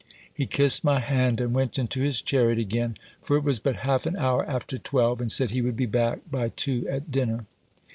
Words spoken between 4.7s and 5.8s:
twelve; and said he would